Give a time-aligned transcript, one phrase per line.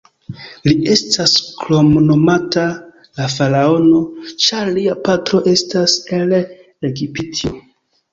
[0.67, 2.63] Li estas kromnomata
[3.19, 3.99] "la faraono",
[4.45, 6.35] ĉar lia patro estas el
[6.91, 7.53] Egiptio.